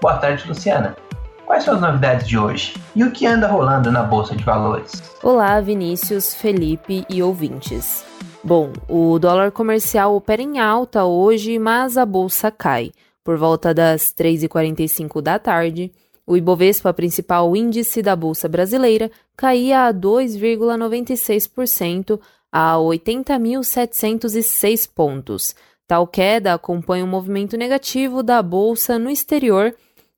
Boa 0.00 0.16
tarde, 0.16 0.48
Luciana. 0.48 0.96
Quais 1.44 1.64
são 1.64 1.74
as 1.74 1.82
novidades 1.82 2.26
de 2.26 2.38
hoje? 2.38 2.74
E 2.96 3.04
o 3.04 3.10
que 3.10 3.26
anda 3.26 3.46
rolando 3.46 3.92
na 3.92 4.02
Bolsa 4.02 4.34
de 4.34 4.42
Valores? 4.42 5.02
Olá, 5.22 5.60
Vinícius, 5.60 6.34
Felipe 6.34 7.04
e 7.06 7.22
ouvintes. 7.22 8.02
Bom, 8.42 8.72
o 8.88 9.18
dólar 9.18 9.52
comercial 9.52 10.16
opera 10.16 10.40
em 10.40 10.58
alta 10.58 11.04
hoje, 11.04 11.58
mas 11.58 11.98
a 11.98 12.06
bolsa 12.06 12.50
cai. 12.50 12.92
Por 13.22 13.36
volta 13.36 13.74
das 13.74 14.14
3h45 14.18 15.20
da 15.20 15.38
tarde, 15.38 15.92
o 16.26 16.36
Ibovespa, 16.36 16.92
principal 16.92 17.54
índice 17.54 18.02
da 18.02 18.16
Bolsa 18.16 18.48
Brasileira, 18.48 19.08
caía 19.36 19.86
a 19.86 19.92
2,96% 19.92 22.18
a 22.50 22.74
80.706 22.76 24.90
pontos. 24.92 25.54
Tal 25.86 26.06
queda 26.06 26.54
acompanha 26.54 27.04
o 27.04 27.06
um 27.06 27.10
movimento 27.10 27.54
negativo 27.56 28.22
da 28.22 28.42
Bolsa 28.42 28.98
no 28.98 29.10
exterior 29.10 29.74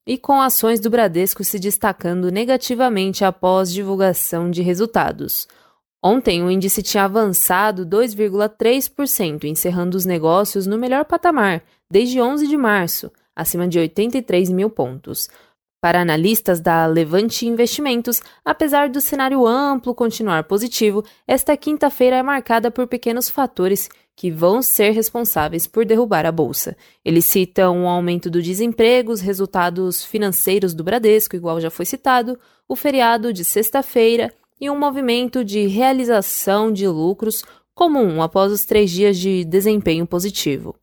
e 0.07 0.17
com 0.17 0.41
ações 0.41 0.79
do 0.79 0.89
Bradesco 0.89 1.43
se 1.43 1.59
destacando 1.59 2.31
negativamente 2.31 3.25
após 3.25 3.73
divulgação 3.73 4.51
de 4.51 4.63
resultados. 4.63 5.49
Ontem, 6.01 6.45
o 6.45 6.51
índice 6.51 6.85
tinha 6.85 7.05
avançado 7.05 7.85
2,3%, 7.85 9.45
encerrando 9.45 9.97
os 9.97 10.05
negócios 10.05 10.67
no 10.67 10.79
melhor 10.79 11.05
patamar 11.05 11.65
desde 11.91 12.21
11 12.21 12.47
de 12.47 12.57
março, 12.57 13.11
acima 13.35 13.67
de 13.67 13.79
83 13.79 14.51
mil 14.51 14.71
pontos. 14.71 15.29
Para 15.87 16.01
analistas 16.01 16.61
da 16.61 16.85
Levante 16.85 17.47
Investimentos, 17.47 18.21
apesar 18.45 18.89
do 18.89 19.01
cenário 19.01 19.47
amplo 19.47 19.95
continuar 19.95 20.43
positivo, 20.43 21.05
esta 21.29 21.57
quinta-feira 21.57 22.17
é 22.17 22.23
marcada 22.25 22.73
por 22.73 22.89
pequenos 22.89 23.31
fatores 23.31 23.89
que 24.17 24.29
vão 24.29 24.63
ser 24.63 24.91
responsáveis 24.91 25.65
por 25.69 25.87
derrubar 25.87 26.27
a 26.27 26.33
bolsa. 26.33 26.77
Eles 27.05 27.25
citam 27.27 27.77
um 27.77 27.89
aumento 27.89 28.29
do 28.29 28.43
desemprego, 28.43 29.13
os 29.13 29.21
resultados 29.21 30.05
financeiros 30.05 30.75
do 30.75 30.83
Bradesco, 30.83 31.37
igual 31.37 31.61
já 31.61 31.71
foi 31.71 31.87
citado, 31.87 32.37
o 32.69 32.75
feriado 32.75 33.33
de 33.33 33.45
sexta-feira 33.45 34.35
e 34.61 34.69
um 34.69 34.77
movimento 34.77 35.45
de 35.45 35.69
realização 35.69 36.73
de 36.73 36.89
lucros 36.89 37.45
comum 37.77 38.21
após 38.21 38.51
os 38.51 38.65
três 38.65 38.91
dias 38.91 39.17
de 39.17 39.45
desempenho 39.45 40.05
positivo. 40.05 40.75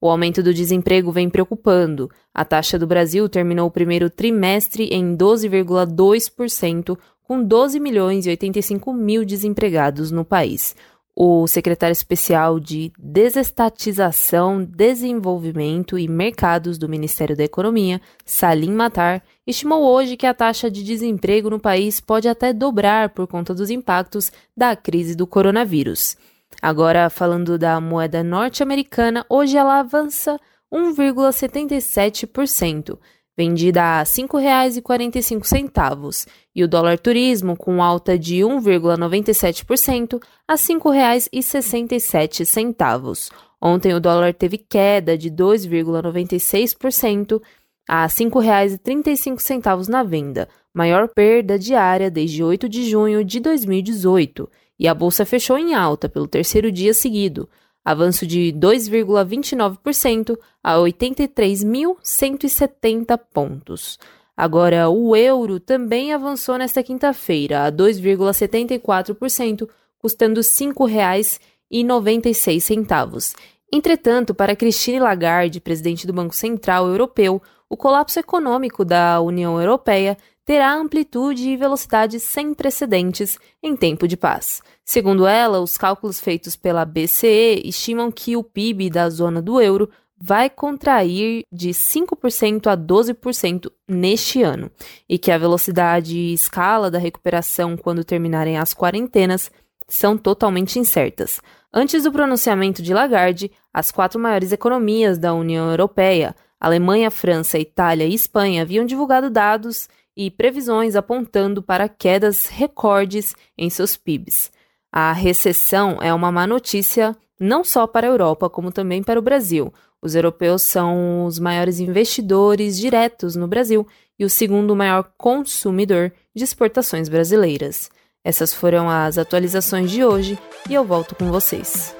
O 0.00 0.08
aumento 0.08 0.42
do 0.42 0.54
desemprego 0.54 1.12
vem 1.12 1.28
preocupando. 1.28 2.10
A 2.32 2.44
taxa 2.44 2.78
do 2.78 2.86
Brasil 2.86 3.28
terminou 3.28 3.68
o 3.68 3.70
primeiro 3.70 4.08
trimestre 4.08 4.84
em 4.84 5.14
12,2%, 5.14 6.96
com 7.22 7.44
12 7.44 7.78
milhões 7.78 8.26
e 8.26 8.30
85 8.30 8.92
mil 8.94 9.24
desempregados 9.24 10.10
no 10.10 10.24
país. 10.24 10.74
O 11.14 11.46
secretário 11.46 11.92
especial 11.92 12.58
de 12.58 12.90
Desestatização, 12.98 14.64
Desenvolvimento 14.64 15.98
e 15.98 16.08
Mercados 16.08 16.78
do 16.78 16.88
Ministério 16.88 17.36
da 17.36 17.44
Economia, 17.44 18.00
Salim 18.24 18.72
Matar, 18.72 19.22
estimou 19.46 19.84
hoje 19.84 20.16
que 20.16 20.24
a 20.24 20.32
taxa 20.32 20.70
de 20.70 20.82
desemprego 20.82 21.50
no 21.50 21.60
país 21.60 22.00
pode 22.00 22.26
até 22.26 22.54
dobrar 22.54 23.10
por 23.10 23.26
conta 23.26 23.52
dos 23.52 23.68
impactos 23.68 24.32
da 24.56 24.74
crise 24.74 25.14
do 25.14 25.26
coronavírus. 25.26 26.16
Agora, 26.62 27.08
falando 27.08 27.56
da 27.56 27.80
moeda 27.80 28.22
norte-americana, 28.22 29.24
hoje 29.30 29.56
ela 29.56 29.80
avança 29.80 30.38
1,77%, 30.72 32.98
vendida 33.36 33.82
a 33.82 33.98
R$ 34.00 34.04
5,45, 34.04 36.26
e 36.54 36.62
o 36.62 36.68
dólar 36.68 36.98
turismo 36.98 37.56
com 37.56 37.82
alta 37.82 38.18
de 38.18 38.40
1,97% 38.40 40.22
a 40.46 40.52
R$ 40.52 40.58
5,67. 40.58 43.30
Ontem 43.62 43.94
o 43.94 44.00
dólar 44.00 44.34
teve 44.34 44.58
queda 44.58 45.16
de 45.16 45.30
2,96% 45.30 47.40
a 47.88 48.02
R$ 48.02 48.08
5,35 48.08 49.88
na 49.88 50.02
venda, 50.02 50.46
maior 50.74 51.08
perda 51.08 51.58
diária 51.58 52.10
desde 52.10 52.44
8 52.44 52.68
de 52.68 52.86
junho 52.88 53.24
de 53.24 53.40
2018 53.40 54.46
e 54.80 54.88
a 54.88 54.94
bolsa 54.94 55.24
fechou 55.26 55.58
em 55.58 55.74
alta 55.74 56.08
pelo 56.08 56.26
terceiro 56.26 56.72
dia 56.72 56.94
seguido, 56.94 57.46
avanço 57.84 58.26
de 58.26 58.50
2,29% 58.58 60.38
a 60.64 60.76
83.170 60.76 63.20
pontos. 63.30 63.98
Agora, 64.34 64.88
o 64.88 65.14
euro 65.14 65.60
também 65.60 66.14
avançou 66.14 66.56
nesta 66.56 66.82
quinta-feira 66.82 67.66
a 67.66 67.72
2,74%, 67.72 69.68
custando 69.98 70.40
R$ 70.40 70.46
5,96. 70.46 73.34
Entretanto, 73.70 74.34
para 74.34 74.56
Christine 74.56 74.98
Lagarde, 74.98 75.60
presidente 75.60 76.06
do 76.06 76.14
Banco 76.14 76.34
Central 76.34 76.88
Europeu, 76.88 77.42
o 77.68 77.76
colapso 77.76 78.18
econômico 78.18 78.82
da 78.82 79.20
União 79.20 79.60
Europeia 79.60 80.16
terá 80.44 80.74
amplitude 80.74 81.48
e 81.48 81.56
velocidade 81.56 82.18
sem 82.18 82.52
precedentes 82.54 83.38
em 83.62 83.76
tempo 83.76 84.08
de 84.08 84.16
paz. 84.16 84.62
Segundo 84.84 85.26
ela, 85.26 85.60
os 85.60 85.76
cálculos 85.76 86.20
feitos 86.20 86.56
pela 86.56 86.84
BCE 86.84 87.62
estimam 87.64 88.10
que 88.10 88.36
o 88.36 88.42
PIB 88.42 88.90
da 88.90 89.08
zona 89.08 89.40
do 89.40 89.60
euro 89.60 89.88
vai 90.22 90.50
contrair 90.50 91.44
de 91.50 91.70
5% 91.70 92.66
a 92.66 92.76
12% 92.76 93.70
neste 93.88 94.42
ano 94.42 94.70
e 95.08 95.18
que 95.18 95.30
a 95.30 95.38
velocidade 95.38 96.16
e 96.16 96.34
escala 96.34 96.90
da 96.90 96.98
recuperação 96.98 97.76
quando 97.76 98.04
terminarem 98.04 98.58
as 98.58 98.74
quarentenas 98.74 99.50
são 99.88 100.18
totalmente 100.18 100.78
incertas. 100.78 101.40
Antes 101.72 102.02
do 102.02 102.12
pronunciamento 102.12 102.82
de 102.82 102.92
Lagarde, 102.92 103.50
as 103.72 103.90
quatro 103.90 104.20
maiores 104.20 104.52
economias 104.52 105.18
da 105.18 105.32
União 105.32 105.70
Europeia, 105.70 106.34
Alemanha, 106.60 107.10
França, 107.10 107.58
Itália 107.58 108.04
e 108.06 108.14
Espanha, 108.14 108.62
haviam 108.62 108.84
divulgado 108.84 109.30
dados 109.30 109.88
e 110.16 110.30
previsões 110.30 110.96
apontando 110.96 111.62
para 111.62 111.88
quedas 111.88 112.46
recordes 112.46 113.34
em 113.56 113.70
seus 113.70 113.96
PIBs. 113.96 114.50
A 114.92 115.12
recessão 115.12 115.98
é 116.02 116.12
uma 116.12 116.32
má 116.32 116.46
notícia 116.46 117.16
não 117.38 117.64
só 117.64 117.86
para 117.86 118.06
a 118.06 118.10
Europa, 118.10 118.50
como 118.50 118.72
também 118.72 119.02
para 119.02 119.18
o 119.18 119.22
Brasil. 119.22 119.72
Os 120.02 120.14
europeus 120.14 120.62
são 120.62 121.24
os 121.26 121.38
maiores 121.38 121.78
investidores 121.78 122.78
diretos 122.78 123.36
no 123.36 123.46
Brasil 123.46 123.86
e 124.18 124.24
o 124.24 124.30
segundo 124.30 124.76
maior 124.76 125.10
consumidor 125.16 126.12
de 126.34 126.44
exportações 126.44 127.08
brasileiras. 127.08 127.90
Essas 128.24 128.52
foram 128.52 128.88
as 128.88 129.16
atualizações 129.16 129.90
de 129.90 130.04
hoje 130.04 130.38
e 130.68 130.74
eu 130.74 130.84
volto 130.84 131.14
com 131.14 131.30
vocês. 131.30 131.96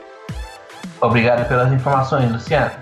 Obrigado 1.01 1.49
pelas 1.49 1.73
informações, 1.73 2.31
Luciano. 2.31 2.73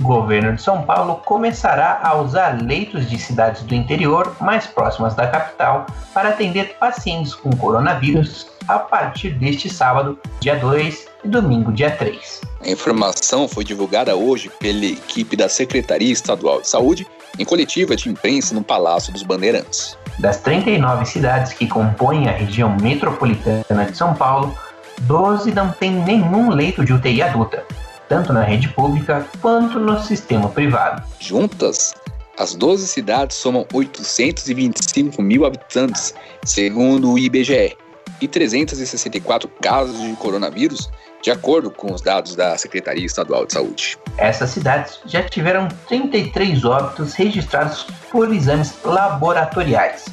O 0.00 0.02
governo 0.02 0.54
de 0.54 0.62
São 0.62 0.82
Paulo 0.82 1.20
começará 1.24 2.00
a 2.02 2.16
usar 2.16 2.60
leitos 2.60 3.08
de 3.08 3.18
cidades 3.18 3.62
do 3.62 3.74
interior 3.74 4.34
mais 4.40 4.66
próximas 4.66 5.14
da 5.14 5.26
capital 5.26 5.86
para 6.14 6.30
atender 6.30 6.76
pacientes 6.78 7.34
com 7.34 7.50
coronavírus 7.50 8.46
a 8.66 8.78
partir 8.78 9.30
deste 9.30 9.68
sábado, 9.68 10.18
dia 10.40 10.56
2 10.56 11.06
e 11.24 11.28
domingo, 11.28 11.72
dia 11.72 11.90
3. 11.90 12.40
A 12.64 12.70
informação 12.70 13.46
foi 13.46 13.64
divulgada 13.64 14.16
hoje 14.16 14.50
pela 14.58 14.84
equipe 14.84 15.36
da 15.36 15.48
Secretaria 15.48 16.12
Estadual 16.12 16.60
de 16.60 16.68
Saúde 16.68 17.06
em 17.38 17.44
coletiva 17.44 17.94
de 17.94 18.08
imprensa 18.08 18.54
no 18.54 18.62
Palácio 18.62 19.12
dos 19.12 19.22
Bandeirantes. 19.22 19.96
Das 20.18 20.38
39 20.38 21.04
cidades 21.04 21.52
que 21.52 21.66
compõem 21.66 22.28
a 22.28 22.32
região 22.32 22.76
metropolitana 22.80 23.84
de 23.84 23.96
São 23.96 24.14
Paulo, 24.14 24.56
12 25.02 25.52
não 25.52 25.70
têm 25.70 25.90
nenhum 25.90 26.50
leito 26.50 26.84
de 26.84 26.92
UTI 26.92 27.22
adulta, 27.22 27.64
tanto 28.10 28.32
na 28.32 28.42
rede 28.42 28.68
pública 28.70 29.24
quanto 29.40 29.78
no 29.78 29.98
sistema 30.02 30.48
privado. 30.48 31.00
Juntas, 31.20 31.94
as 32.36 32.56
12 32.56 32.88
cidades 32.88 33.36
somam 33.36 33.64
825 33.72 35.22
mil 35.22 35.46
habitantes, 35.46 36.12
segundo 36.44 37.12
o 37.12 37.18
IBGE, 37.18 37.76
e 38.20 38.26
364 38.26 39.48
casos 39.62 40.02
de 40.02 40.12
coronavírus, 40.16 40.90
de 41.22 41.30
acordo 41.30 41.70
com 41.70 41.94
os 41.94 42.02
dados 42.02 42.34
da 42.34 42.58
Secretaria 42.58 43.06
Estadual 43.06 43.46
de 43.46 43.52
Saúde. 43.52 43.96
Essas 44.18 44.50
cidades 44.50 44.98
já 45.06 45.22
tiveram 45.22 45.68
33 45.88 46.64
óbitos 46.64 47.14
registrados 47.14 47.86
por 48.10 48.34
exames 48.34 48.74
laboratoriais. 48.84 50.06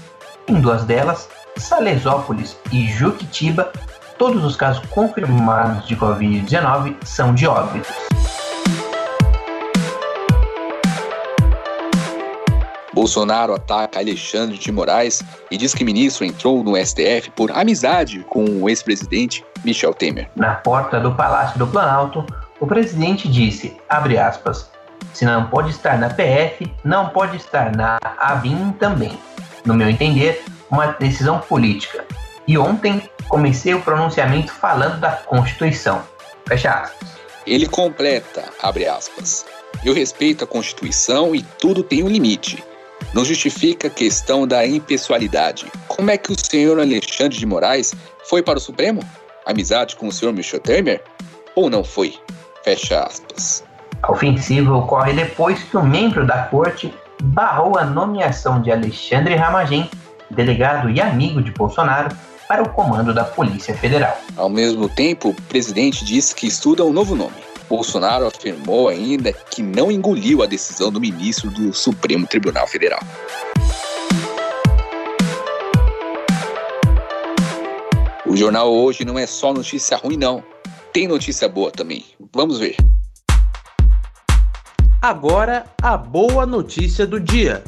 Em 0.47 0.61
duas 0.61 0.83
delas, 0.83 1.27
Salesópolis 1.57 2.55
e 2.71 2.87
Juquitiba, 2.87 3.71
todos 4.17 4.43
os 4.43 4.55
casos 4.55 4.83
confirmados 4.89 5.87
de 5.87 5.95
Covid-19 5.95 6.95
são 7.03 7.33
de 7.33 7.47
óbitos. 7.47 7.93
Bolsonaro 12.93 13.53
ataca 13.53 13.99
Alexandre 13.99 14.57
de 14.57 14.71
Moraes 14.71 15.21
e 15.51 15.57
diz 15.57 15.73
que 15.73 15.85
ministro 15.85 16.25
entrou 16.25 16.63
no 16.63 16.75
STF 16.75 17.29
por 17.35 17.51
amizade 17.51 18.25
com 18.27 18.43
o 18.43 18.67
ex-presidente 18.67 19.45
Michel 19.63 19.93
Temer. 19.93 20.31
Na 20.35 20.55
porta 20.55 20.99
do 20.99 21.13
Palácio 21.13 21.59
do 21.59 21.67
Planalto, 21.67 22.25
o 22.59 22.65
presidente 22.65 23.27
disse, 23.27 23.77
abre 23.87 24.17
aspas, 24.17 24.71
se 25.13 25.25
não 25.25 25.45
pode 25.45 25.69
estar 25.69 25.99
na 25.99 26.09
PF, 26.09 26.71
não 26.83 27.09
pode 27.09 27.37
estar 27.37 27.75
na 27.75 27.99
ABIN 28.17 28.71
também. 28.79 29.15
No 29.63 29.75
meu 29.75 29.87
entender, 29.87 30.43
uma 30.71 30.87
decisão 30.93 31.39
política. 31.39 32.03
E 32.47 32.57
ontem 32.57 33.09
comecei 33.27 33.73
o 33.73 33.81
pronunciamento 33.81 34.53
falando 34.53 34.99
da 34.99 35.11
Constituição. 35.11 36.01
Fecha 36.47 36.71
aspas. 36.71 37.09
Ele 37.45 37.67
completa, 37.67 38.45
abre 38.61 38.87
aspas. 38.87 39.45
Eu 39.83 39.93
respeito 39.93 40.43
a 40.43 40.47
Constituição 40.47 41.35
e 41.35 41.43
tudo 41.59 41.83
tem 41.83 42.03
um 42.03 42.07
limite. 42.07 42.63
Não 43.13 43.23
justifica 43.23 43.87
a 43.87 43.91
questão 43.91 44.47
da 44.47 44.65
impessoalidade. 44.65 45.71
Como 45.87 46.09
é 46.09 46.17
que 46.17 46.31
o 46.31 46.35
senhor 46.39 46.79
Alexandre 46.79 47.37
de 47.37 47.45
Moraes 47.45 47.93
foi 48.25 48.41
para 48.41 48.57
o 48.57 48.61
Supremo? 48.61 49.01
Amizade 49.45 49.95
com 49.95 50.07
o 50.07 50.11
senhor 50.11 50.33
Michel 50.33 50.59
Temer? 50.59 51.03
Ou 51.55 51.69
não 51.69 51.83
foi? 51.83 52.15
Fecha 52.63 53.03
aspas. 53.03 53.63
A 54.03 54.11
ofensiva 54.11 54.75
ocorre 54.75 55.13
depois 55.13 55.61
que 55.63 55.77
um 55.77 55.83
membro 55.83 56.25
da 56.25 56.43
corte 56.43 56.93
barrou 57.21 57.77
a 57.77 57.85
nomeação 57.85 58.61
de 58.61 58.71
Alexandre 58.71 59.35
Ramagem, 59.35 59.89
delegado 60.29 60.89
e 60.89 61.01
amigo 61.01 61.41
de 61.41 61.51
Bolsonaro, 61.51 62.15
para 62.47 62.63
o 62.63 62.69
comando 62.69 63.13
da 63.13 63.23
Polícia 63.23 63.75
Federal. 63.75 64.17
Ao 64.35 64.49
mesmo 64.49 64.87
tempo, 64.87 65.29
o 65.29 65.33
presidente 65.33 66.05
disse 66.05 66.33
que 66.33 66.47
estuda 66.47 66.85
um 66.85 66.93
novo 66.93 67.15
nome. 67.15 67.35
Bolsonaro 67.67 68.25
afirmou 68.25 68.87
ainda 68.87 69.33
que 69.33 69.61
não 69.61 69.91
engoliu 69.91 70.41
a 70.41 70.45
decisão 70.45 70.89
do 70.89 71.01
ministro 71.01 71.49
do 71.51 71.73
Supremo 71.73 72.25
Tribunal 72.25 72.65
Federal. 72.65 73.01
O 78.25 78.35
jornal 78.35 78.71
hoje 78.71 79.03
não 79.03 79.19
é 79.19 79.25
só 79.25 79.53
notícia 79.53 79.97
ruim, 79.97 80.17
não. 80.17 80.43
Tem 80.93 81.07
notícia 81.07 81.49
boa 81.49 81.71
também. 81.71 82.05
Vamos 82.33 82.59
ver. 82.59 82.77
Agora, 85.01 85.65
a 85.81 85.97
boa 85.97 86.45
notícia 86.45 87.05
do 87.05 87.19
dia. 87.19 87.63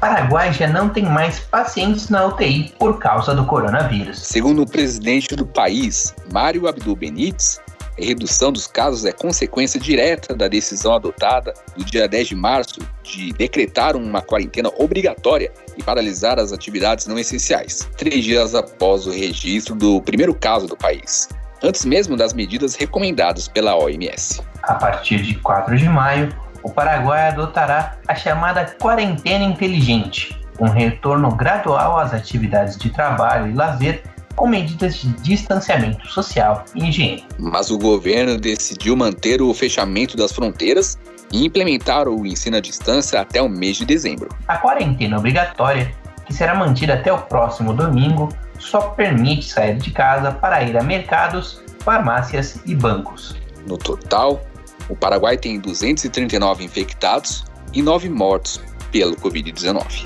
Paraguai 0.00 0.52
já 0.52 0.68
não 0.68 0.88
tem 0.88 1.04
mais 1.04 1.40
pacientes 1.40 2.08
na 2.08 2.26
UTI 2.26 2.72
por 2.78 2.98
causa 2.98 3.34
do 3.34 3.44
coronavírus. 3.44 4.18
Segundo 4.20 4.62
o 4.62 4.66
presidente 4.66 5.34
do 5.34 5.44
país, 5.44 6.14
Mário 6.32 6.68
Abdul 6.68 6.94
Benítez, 6.94 7.60
A 8.00 8.04
redução 8.04 8.52
dos 8.52 8.68
casos 8.68 9.04
é 9.04 9.10
consequência 9.10 9.80
direta 9.80 10.32
da 10.32 10.46
decisão 10.46 10.94
adotada 10.94 11.52
no 11.76 11.84
dia 11.84 12.06
10 12.06 12.28
de 12.28 12.36
março 12.36 12.78
de 13.02 13.32
decretar 13.32 13.96
uma 13.96 14.22
quarentena 14.22 14.70
obrigatória 14.78 15.52
e 15.76 15.82
paralisar 15.82 16.38
as 16.38 16.52
atividades 16.52 17.08
não 17.08 17.18
essenciais, 17.18 17.88
três 17.96 18.22
dias 18.22 18.54
após 18.54 19.04
o 19.08 19.10
registro 19.10 19.74
do 19.74 20.00
primeiro 20.00 20.32
caso 20.32 20.68
do 20.68 20.76
país, 20.76 21.28
antes 21.60 21.84
mesmo 21.84 22.16
das 22.16 22.32
medidas 22.32 22.76
recomendadas 22.76 23.48
pela 23.48 23.76
OMS. 23.76 24.42
A 24.62 24.74
partir 24.74 25.20
de 25.20 25.34
4 25.34 25.76
de 25.76 25.88
maio, 25.88 26.32
o 26.62 26.70
Paraguai 26.70 27.28
adotará 27.28 27.96
a 28.06 28.14
chamada 28.14 28.64
quarentena 28.80 29.44
inteligente, 29.44 30.38
um 30.60 30.68
retorno 30.68 31.30
gradual 31.34 31.98
às 31.98 32.12
atividades 32.12 32.76
de 32.76 32.90
trabalho 32.90 33.50
e 33.50 33.54
lazer 33.54 34.02
com 34.34 34.46
medidas 34.46 34.94
de 34.96 35.08
distanciamento 35.14 36.06
social 36.06 36.64
e 36.74 36.88
higiene. 36.88 37.24
Mas 37.38 37.70
o 37.70 37.78
governo 37.78 38.38
decidiu 38.38 38.96
manter 38.96 39.42
o 39.42 39.52
fechamento 39.52 40.16
das 40.16 40.32
fronteiras 40.32 40.96
e 41.32 41.44
implementar 41.44 42.08
o 42.08 42.24
ensino 42.24 42.56
à 42.56 42.60
distância 42.60 43.20
até 43.20 43.42
o 43.42 43.48
mês 43.48 43.76
de 43.76 43.84
dezembro. 43.84 44.28
A 44.46 44.56
quarentena 44.56 45.18
obrigatória, 45.18 45.92
que 46.24 46.32
será 46.32 46.54
mantida 46.54 46.94
até 46.94 47.12
o 47.12 47.18
próximo 47.18 47.72
domingo, 47.72 48.28
só 48.58 48.80
permite 48.90 49.48
sair 49.48 49.76
de 49.76 49.90
casa 49.90 50.32
para 50.32 50.62
ir 50.62 50.76
a 50.78 50.82
mercados, 50.82 51.60
farmácias 51.80 52.60
e 52.64 52.74
bancos. 52.74 53.36
No 53.66 53.76
total, 53.76 54.40
o 54.88 54.96
Paraguai 54.96 55.36
tem 55.36 55.58
239 55.60 56.64
infectados 56.64 57.44
e 57.72 57.82
9 57.82 58.08
mortos 58.08 58.60
pelo 58.90 59.16
Covid-19. 59.16 60.04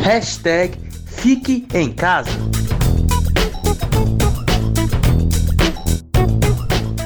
Hashtag 0.00 0.78
Fique 1.06 1.66
em 1.72 1.90
Casa. 1.90 2.30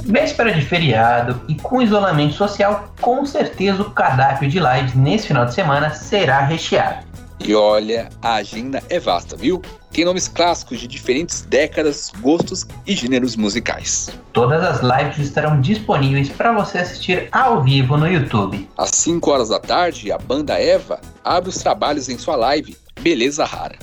Véspera 0.05 0.53
de 0.53 0.63
feriado 0.63 1.41
e 1.49 1.55
com 1.55 1.81
isolamento 1.81 2.35
social, 2.35 2.93
com 3.01 3.25
certeza 3.25 3.83
o 3.83 3.91
cardápio 3.91 4.49
de 4.49 4.59
lives 4.59 4.95
nesse 4.95 5.29
final 5.29 5.45
de 5.45 5.55
semana 5.55 5.91
será 5.91 6.41
recheado. 6.41 7.07
E 7.39 7.55
olha, 7.55 8.09
a 8.21 8.35
agenda 8.35 8.83
é 8.91 8.99
vasta, 8.99 9.37
viu? 9.37 9.63
Tem 9.93 10.05
nomes 10.05 10.29
clássicos 10.29 10.79
de 10.79 10.87
diferentes 10.87 11.43
décadas, 11.43 12.13
gostos 12.21 12.67
e 12.87 12.95
gêneros 12.95 13.37
musicais. 13.37 14.11
Todas 14.33 14.63
as 14.63 14.81
lives 14.81 15.19
estarão 15.19 15.61
disponíveis 15.61 16.29
para 16.29 16.53
você 16.53 16.79
assistir 16.79 17.29
ao 17.33 17.63
vivo 17.63 17.97
no 17.97 18.07
YouTube. 18.07 18.69
Às 18.77 18.91
5 18.91 19.31
horas 19.31 19.49
da 19.49 19.59
tarde, 19.59 20.13
a 20.13 20.19
banda 20.19 20.61
Eva 20.61 21.01
abre 21.25 21.49
os 21.49 21.57
trabalhos 21.57 22.09
em 22.09 22.19
sua 22.19 22.37
live 22.37 22.77
Beleza 23.01 23.45
Rara. 23.45 23.77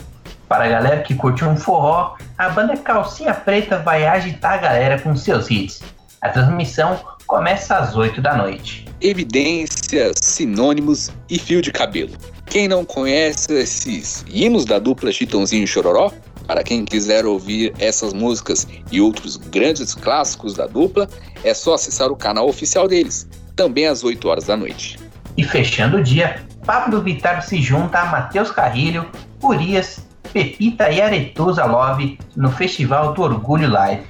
Para 0.48 0.66
a 0.66 0.70
galera 0.70 1.02
que 1.02 1.16
curte 1.16 1.44
um 1.44 1.58
forró, 1.58 2.16
a 2.38 2.50
banda 2.50 2.78
Calcinha 2.78 3.34
Preta 3.34 3.80
vai 3.80 4.06
agitar 4.06 4.54
a 4.54 4.58
galera 4.58 5.00
com 5.02 5.16
seus 5.16 5.50
hits. 5.50 5.82
A 6.22 6.30
transmissão 6.30 7.00
começa 7.26 7.78
às 7.78 7.96
8 7.96 8.22
da 8.22 8.36
noite. 8.36 8.86
Evidências, 9.02 10.18
sinônimos 10.22 11.12
e 11.30 11.40
fio 11.40 11.62
de 11.62 11.72
cabelo. 11.72 12.14
Quem 12.46 12.68
não 12.68 12.86
conhece 12.86 13.54
esses 13.54 14.24
hinos 14.28 14.66
da 14.66 14.80
dupla 14.80 15.12
Chitãozinho 15.12 15.64
e 15.64 15.68
Chororó? 15.68 16.12
Para 16.48 16.64
quem 16.64 16.86
quiser 16.86 17.26
ouvir 17.26 17.74
essas 17.80 18.14
músicas 18.14 18.68
e 18.92 19.02
outros 19.02 19.36
grandes 19.36 19.96
clássicos 19.96 20.54
da 20.54 20.68
dupla, 20.68 21.10
é 21.44 21.54
só 21.54 21.74
acessar 21.74 22.12
o 22.12 22.16
canal 22.16 22.48
oficial 22.48 22.88
deles, 22.88 23.28
também 23.56 23.88
às 23.88 24.04
8 24.04 24.28
horas 24.28 24.46
da 24.46 24.56
noite. 24.56 25.00
E 25.36 25.44
fechando 25.44 25.98
o 25.98 26.04
dia, 26.04 26.46
Pablo 26.66 27.02
Vittar 27.02 27.42
se 27.42 27.62
junta 27.62 28.00
a 28.00 28.06
Matheus 28.06 28.52
Carrilho, 28.52 29.10
Urias, 29.44 30.06
Pepita 30.32 30.90
e 30.90 31.02
Aretusa 31.02 31.66
Love 31.66 32.18
no 32.36 32.52
Festival 32.52 33.14
do 33.14 33.24
Orgulho 33.24 33.70
Live. 33.70 34.06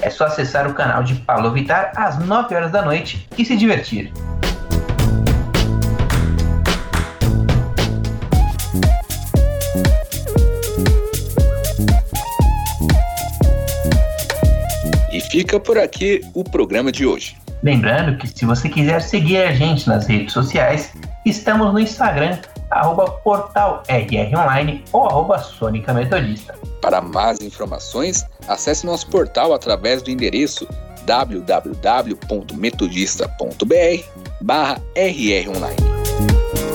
É 0.00 0.10
só 0.10 0.26
acessar 0.26 0.68
o 0.68 0.74
canal 0.74 1.02
de 1.02 1.14
Pablo 1.16 1.50
Vittar 1.52 1.92
às 1.96 2.18
9 2.18 2.54
horas 2.54 2.70
da 2.70 2.82
noite 2.82 3.28
e 3.36 3.44
se 3.44 3.56
divertir. 3.56 4.12
Fica 15.34 15.58
por 15.58 15.76
aqui 15.76 16.20
o 16.32 16.44
programa 16.44 16.92
de 16.92 17.04
hoje. 17.04 17.36
Lembrando 17.60 18.16
que 18.16 18.28
se 18.28 18.44
você 18.44 18.68
quiser 18.68 19.02
seguir 19.02 19.38
a 19.38 19.52
gente 19.52 19.88
nas 19.88 20.06
redes 20.06 20.32
sociais, 20.32 20.92
Estamos 21.24 21.72
no 21.72 21.80
Instagram, 21.80 22.38
arroba 22.70 23.10
portal 23.10 23.82
ou 24.92 25.06
arroba 25.06 25.38
Sônica 25.38 25.94
Metodista. 25.94 26.54
Para 26.82 27.00
mais 27.00 27.40
informações, 27.40 28.26
acesse 28.46 28.84
nosso 28.84 29.06
portal 29.06 29.54
através 29.54 30.02
do 30.02 30.10
endereço 30.10 30.68
www.metodista.br 31.06 34.04
barra 34.42 34.82
rronline. 34.94 36.73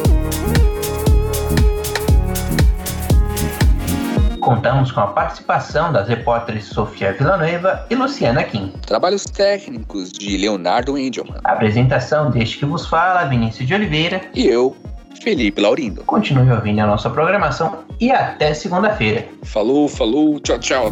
Contamos 4.49 4.91
com 4.91 4.99
a 4.99 5.05
participação 5.05 5.93
das 5.93 6.07
repórteres 6.07 6.65
Sofia 6.65 7.13
Villanueva 7.13 7.85
e 7.87 7.93
Luciana 7.93 8.43
Kim. 8.43 8.73
Trabalhos 8.83 9.23
técnicos 9.23 10.11
de 10.11 10.37
Leonardo 10.37 10.97
Engelman. 10.97 11.35
A 11.43 11.51
apresentação 11.51 12.31
deste 12.31 12.57
que 12.57 12.65
vos 12.65 12.87
fala, 12.87 13.25
Vinícius 13.25 13.67
de 13.67 13.75
Oliveira. 13.75 14.21
E 14.33 14.47
eu, 14.47 14.75
Felipe 15.21 15.61
Laurindo. 15.61 16.03
Continue 16.03 16.51
ouvindo 16.51 16.79
a 16.79 16.87
nossa 16.87 17.11
programação 17.11 17.83
e 17.99 18.11
até 18.11 18.51
segunda-feira. 18.55 19.27
Falou, 19.43 19.87
falou, 19.87 20.39
tchau, 20.39 20.57
tchau. 20.57 20.91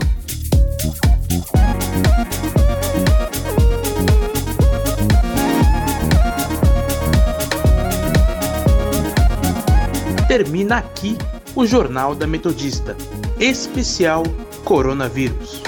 Termina 10.27 10.77
aqui 10.77 11.17
o 11.55 11.65
Jornal 11.65 12.13
da 12.13 12.27
Metodista 12.27 12.95
especial 13.39 14.23
Coronavírus. 14.63 15.61